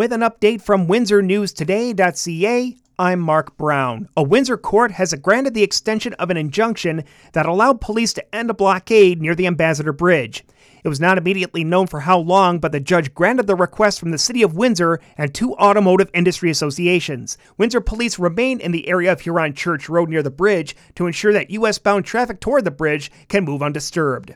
With 0.00 0.14
an 0.14 0.22
update 0.22 0.62
from 0.62 0.86
WindsorNewsToday.ca, 0.86 2.76
I'm 2.98 3.20
Mark 3.20 3.54
Brown. 3.58 4.08
A 4.16 4.22
Windsor 4.22 4.56
court 4.56 4.92
has 4.92 5.12
granted 5.12 5.52
the 5.52 5.62
extension 5.62 6.14
of 6.14 6.30
an 6.30 6.38
injunction 6.38 7.04
that 7.34 7.44
allowed 7.44 7.82
police 7.82 8.14
to 8.14 8.34
end 8.34 8.48
a 8.48 8.54
blockade 8.54 9.20
near 9.20 9.34
the 9.34 9.46
Ambassador 9.46 9.92
Bridge. 9.92 10.42
It 10.82 10.88
was 10.88 11.00
not 11.00 11.18
immediately 11.18 11.64
known 11.64 11.86
for 11.86 12.00
how 12.00 12.18
long, 12.18 12.60
but 12.60 12.72
the 12.72 12.80
judge 12.80 13.12
granted 13.12 13.46
the 13.46 13.54
request 13.54 14.00
from 14.00 14.10
the 14.10 14.16
City 14.16 14.42
of 14.42 14.56
Windsor 14.56 15.00
and 15.18 15.34
two 15.34 15.52
automotive 15.56 16.08
industry 16.14 16.48
associations. 16.48 17.36
Windsor 17.58 17.82
police 17.82 18.18
remain 18.18 18.58
in 18.58 18.72
the 18.72 18.88
area 18.88 19.12
of 19.12 19.20
Huron 19.20 19.52
Church 19.52 19.90
Road 19.90 20.08
near 20.08 20.22
the 20.22 20.30
bridge 20.30 20.74
to 20.94 21.06
ensure 21.06 21.34
that 21.34 21.50
U.S. 21.50 21.76
bound 21.76 22.06
traffic 22.06 22.40
toward 22.40 22.64
the 22.64 22.70
bridge 22.70 23.12
can 23.28 23.44
move 23.44 23.62
undisturbed. 23.62 24.34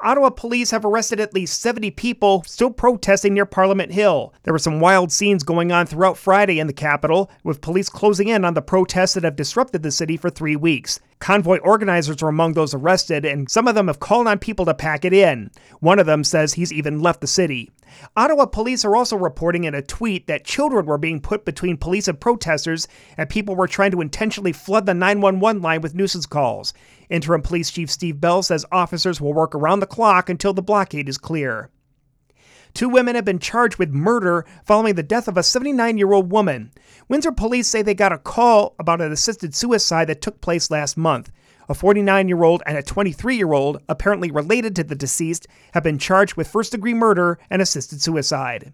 Ottawa 0.00 0.28
police 0.30 0.70
have 0.72 0.84
arrested 0.84 1.20
at 1.20 1.32
least 1.32 1.60
70 1.62 1.90
people 1.92 2.44
still 2.46 2.70
protesting 2.70 3.32
near 3.32 3.46
Parliament 3.46 3.92
Hill. 3.92 4.34
There 4.42 4.52
were 4.52 4.58
some 4.58 4.78
wild 4.78 5.10
scenes 5.10 5.42
going 5.42 5.72
on 5.72 5.86
throughout 5.86 6.18
Friday 6.18 6.60
in 6.60 6.66
the 6.66 6.72
capital, 6.72 7.30
with 7.42 7.62
police 7.62 7.88
closing 7.88 8.28
in 8.28 8.44
on 8.44 8.54
the 8.54 8.62
protests 8.62 9.14
that 9.14 9.24
have 9.24 9.36
disrupted 9.36 9.82
the 9.82 9.90
city 9.90 10.16
for 10.16 10.28
three 10.28 10.56
weeks. 10.56 11.00
Convoy 11.18 11.58
organizers 11.58 12.22
were 12.22 12.28
among 12.28 12.52
those 12.52 12.74
arrested, 12.74 13.24
and 13.24 13.50
some 13.50 13.66
of 13.66 13.74
them 13.74 13.86
have 13.86 14.00
called 14.00 14.26
on 14.26 14.38
people 14.38 14.66
to 14.66 14.74
pack 14.74 15.04
it 15.04 15.14
in. 15.14 15.50
One 15.80 15.98
of 15.98 16.06
them 16.06 16.24
says 16.24 16.52
he's 16.52 16.72
even 16.72 17.00
left 17.00 17.22
the 17.22 17.26
city. 17.26 17.70
Ottawa 18.16 18.46
police 18.46 18.84
are 18.84 18.96
also 18.96 19.16
reporting 19.16 19.64
in 19.64 19.74
a 19.74 19.82
tweet 19.82 20.26
that 20.26 20.44
children 20.44 20.86
were 20.86 20.98
being 20.98 21.20
put 21.20 21.44
between 21.44 21.76
police 21.76 22.08
and 22.08 22.20
protesters, 22.20 22.88
and 23.16 23.28
people 23.28 23.56
were 23.56 23.68
trying 23.68 23.90
to 23.92 24.00
intentionally 24.00 24.52
flood 24.52 24.86
the 24.86 24.94
911 24.94 25.62
line 25.62 25.80
with 25.80 25.94
nuisance 25.94 26.26
calls. 26.26 26.72
Interim 27.10 27.42
Police 27.42 27.70
Chief 27.70 27.90
Steve 27.90 28.20
Bell 28.20 28.42
says 28.42 28.64
officers 28.72 29.20
will 29.20 29.32
work 29.32 29.54
around 29.54 29.80
the 29.80 29.86
clock 29.86 30.28
until 30.28 30.52
the 30.52 30.62
blockade 30.62 31.08
is 31.08 31.18
clear. 31.18 31.70
Two 32.76 32.90
women 32.90 33.14
have 33.14 33.24
been 33.24 33.38
charged 33.38 33.78
with 33.78 33.88
murder 33.88 34.44
following 34.66 34.96
the 34.96 35.02
death 35.02 35.28
of 35.28 35.38
a 35.38 35.42
79 35.42 35.96
year 35.96 36.12
old 36.12 36.30
woman. 36.30 36.70
Windsor 37.08 37.32
police 37.32 37.68
say 37.68 37.80
they 37.80 37.94
got 37.94 38.12
a 38.12 38.18
call 38.18 38.74
about 38.78 39.00
an 39.00 39.12
assisted 39.12 39.54
suicide 39.54 40.08
that 40.08 40.20
took 40.20 40.42
place 40.42 40.70
last 40.70 40.96
month. 40.96 41.32
A 41.68 41.74
49 41.74 42.28
year 42.28 42.44
old 42.44 42.62
and 42.64 42.78
a 42.78 42.82
23 42.82 43.36
year 43.36 43.52
old, 43.52 43.82
apparently 43.88 44.30
related 44.30 44.76
to 44.76 44.84
the 44.84 44.94
deceased, 44.94 45.46
have 45.72 45.82
been 45.82 45.98
charged 45.98 46.36
with 46.36 46.48
first 46.48 46.72
degree 46.72 46.94
murder 46.94 47.38
and 47.50 47.60
assisted 47.60 48.00
suicide. 48.00 48.72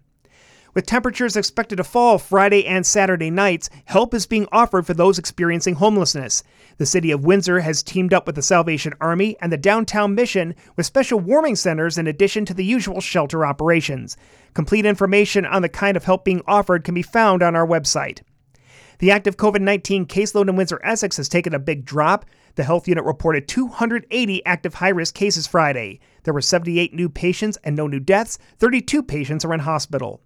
With 0.75 0.87
temperatures 0.87 1.35
expected 1.35 1.75
to 1.75 1.83
fall 1.83 2.17
Friday 2.17 2.65
and 2.65 2.83
Saturday 2.83 3.29
nights, 3.29 3.69
help 3.85 4.13
is 4.13 4.25
being 4.25 4.47
offered 4.51 4.87
for 4.87 4.95
those 4.95 5.19
experiencing 5.19 5.75
homelessness. 5.75 6.41
The 6.77 6.87
city 6.87 7.11
of 7.11 7.23
Windsor 7.23 7.59
has 7.59 7.83
teamed 7.83 8.11
up 8.11 8.25
with 8.25 8.35
the 8.35 8.41
Salvation 8.41 8.93
Army 8.99 9.37
and 9.39 9.51
the 9.51 9.57
Downtown 9.57 10.15
Mission 10.15 10.55
with 10.75 10.87
special 10.87 11.19
warming 11.19 11.55
centers 11.55 11.99
in 11.99 12.07
addition 12.07 12.43
to 12.45 12.55
the 12.55 12.65
usual 12.65 13.01
shelter 13.01 13.45
operations. 13.45 14.17
Complete 14.55 14.85
information 14.85 15.45
on 15.45 15.61
the 15.61 15.69
kind 15.69 15.95
of 15.95 16.05
help 16.05 16.25
being 16.25 16.41
offered 16.47 16.83
can 16.83 16.95
be 16.95 17.03
found 17.03 17.43
on 17.43 17.55
our 17.55 17.67
website. 17.67 18.21
The 19.03 19.11
active 19.11 19.35
COVID 19.35 19.59
19 19.59 20.05
caseload 20.05 20.47
in 20.47 20.55
Windsor 20.55 20.79
Essex 20.81 21.17
has 21.17 21.27
taken 21.27 21.53
a 21.53 21.59
big 21.59 21.83
drop. 21.83 22.25
The 22.55 22.63
health 22.63 22.87
unit 22.87 23.03
reported 23.03 23.49
280 23.49 24.45
active 24.45 24.75
high 24.75 24.87
risk 24.87 25.13
cases 25.13 25.45
Friday. 25.45 25.99
There 26.23 26.33
were 26.33 26.39
78 26.39 26.93
new 26.93 27.09
patients 27.09 27.57
and 27.65 27.75
no 27.75 27.85
new 27.85 27.99
deaths. 27.99 28.39
32 28.59 29.03
patients 29.03 29.43
are 29.43 29.53
in 29.53 29.59
hospital. 29.59 30.21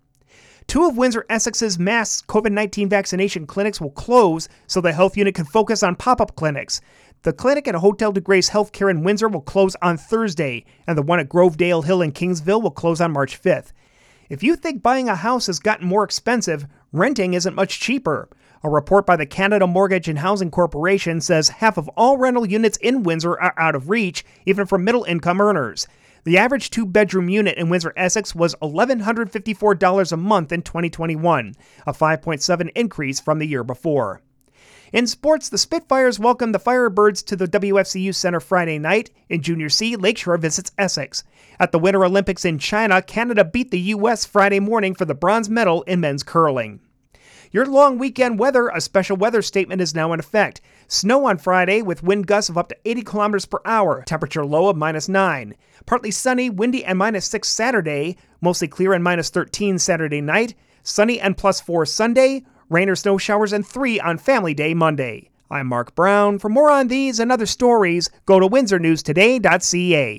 Two 0.67 0.85
of 0.85 0.95
Windsor 0.95 1.25
Essex's 1.27 1.79
mass 1.79 2.21
COVID 2.21 2.51
19 2.51 2.87
vaccination 2.87 3.47
clinics 3.47 3.81
will 3.81 3.89
close 3.89 4.47
so 4.67 4.79
the 4.79 4.93
health 4.93 5.17
unit 5.17 5.33
can 5.33 5.45
focus 5.45 5.81
on 5.81 5.95
pop 5.95 6.21
up 6.21 6.35
clinics. 6.35 6.79
The 7.23 7.33
clinic 7.33 7.67
at 7.67 7.73
Hotel-Dieu 7.73 8.21
Grace 8.21 8.51
Healthcare 8.51 8.91
in 8.91 9.01
Windsor 9.03 9.27
will 9.27 9.41
close 9.41 9.75
on 9.81 9.97
Thursday, 9.97 10.65
and 10.85 10.95
the 10.95 11.01
one 11.01 11.19
at 11.19 11.29
Grovedale 11.29 11.83
Hill 11.83 12.03
in 12.03 12.11
Kingsville 12.11 12.61
will 12.61 12.69
close 12.69 13.01
on 13.01 13.11
March 13.11 13.41
5th. 13.41 13.71
If 14.29 14.43
you 14.43 14.55
think 14.55 14.83
buying 14.83 15.09
a 15.09 15.15
house 15.15 15.47
has 15.47 15.57
gotten 15.57 15.87
more 15.87 16.03
expensive, 16.03 16.67
renting 16.91 17.33
isn't 17.33 17.55
much 17.55 17.79
cheaper. 17.79 18.29
A 18.67 18.69
report 18.69 19.05
by 19.05 19.15
the 19.15 19.25
Canada 19.25 19.65
Mortgage 19.65 20.09
and 20.09 20.19
Housing 20.19 20.51
Corporation 20.51 21.21
says 21.21 21.47
half 21.47 21.77
of 21.77 21.87
all 21.95 22.17
rental 22.17 22.45
units 22.45 22.75
in 22.79 23.03
Windsor 23.03 23.39
are 23.39 23.53
out 23.55 23.75
of 23.75 23.89
reach, 23.89 24.25
even 24.45 24.65
for 24.65 24.77
middle 24.77 25.05
income 25.05 25.39
earners. 25.39 25.87
The 26.25 26.37
average 26.37 26.69
two 26.69 26.85
bedroom 26.85 27.29
unit 27.29 27.57
in 27.57 27.69
Windsor, 27.69 27.93
Essex 27.95 28.35
was 28.35 28.55
$1,154 28.55 30.11
a 30.11 30.17
month 30.17 30.51
in 30.51 30.63
2021, 30.63 31.55
a 31.85 31.93
5.7 31.93 32.69
increase 32.75 33.21
from 33.21 33.39
the 33.39 33.47
year 33.47 33.63
before. 33.63 34.19
In 34.91 35.07
sports, 35.07 35.47
the 35.47 35.57
Spitfires 35.57 36.19
welcome 36.19 36.51
the 36.51 36.59
Firebirds 36.59 37.25
to 37.27 37.37
the 37.37 37.47
WFCU 37.47 38.13
Center 38.13 38.41
Friday 38.41 38.79
night. 38.79 39.11
In 39.29 39.41
Junior 39.41 39.69
C, 39.69 39.95
Lakeshore 39.95 40.39
visits 40.39 40.73
Essex. 40.77 41.23
At 41.57 41.71
the 41.71 41.79
Winter 41.79 42.03
Olympics 42.03 42.43
in 42.43 42.59
China, 42.59 43.01
Canada 43.01 43.45
beat 43.45 43.71
the 43.71 43.79
U.S. 43.79 44.25
Friday 44.25 44.59
morning 44.59 44.93
for 44.93 45.05
the 45.05 45.15
bronze 45.15 45.49
medal 45.49 45.83
in 45.83 46.01
men's 46.01 46.21
curling. 46.23 46.81
Your 47.57 47.65
long 47.65 47.97
weekend 47.97 48.37
weather, 48.37 48.67
a 48.67 48.79
special 48.79 49.17
weather 49.17 49.41
statement 49.41 49.81
is 49.81 49.95
now 49.95 50.13
in 50.13 50.19
effect. 50.19 50.61
Snow 50.87 51.25
on 51.25 51.39
Friday 51.39 51.81
with 51.81 52.03
wind 52.03 52.27
gusts 52.27 52.51
of 52.51 52.57
up 52.59 52.69
to 52.69 52.77
80 52.85 53.01
kilometers 53.01 53.45
per 53.47 53.57
hour, 53.65 54.03
temperature 54.05 54.45
low 54.45 54.69
of 54.69 54.77
minus 54.77 55.09
9. 55.09 55.55
Partly 55.87 56.11
sunny, 56.11 56.51
windy, 56.51 56.85
and 56.85 56.99
minus 56.99 57.25
6 57.25 57.49
Saturday, 57.49 58.15
mostly 58.41 58.67
clear 58.67 58.93
and 58.93 59.03
minus 59.03 59.31
13 59.31 59.79
Saturday 59.79 60.21
night. 60.21 60.53
Sunny 60.83 61.19
and 61.19 61.35
plus 61.35 61.59
4 61.59 61.87
Sunday, 61.87 62.45
rain 62.69 62.89
or 62.89 62.95
snow 62.95 63.17
showers 63.17 63.53
and 63.53 63.65
3 63.65 63.99
on 64.01 64.19
Family 64.19 64.53
Day 64.53 64.75
Monday. 64.75 65.31
I'm 65.49 65.65
Mark 65.65 65.95
Brown. 65.95 66.37
For 66.37 66.49
more 66.49 66.69
on 66.69 66.89
these 66.89 67.19
and 67.19 67.31
other 67.31 67.47
stories, 67.47 68.11
go 68.27 68.39
to 68.39 68.47
windsornewstoday.ca. 68.47 70.15